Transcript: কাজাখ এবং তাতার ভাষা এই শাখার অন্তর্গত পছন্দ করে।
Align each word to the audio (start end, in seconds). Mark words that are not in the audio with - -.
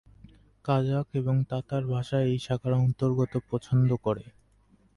কাজাখ 0.65 1.07
এবং 1.13 1.35
তাতার 1.49 1.83
ভাষা 1.85 2.17
এই 2.21 2.37
শাখার 2.39 2.73
অন্তর্গত 2.79 3.33
পছন্দ 3.49 3.89
করে। 4.03 4.23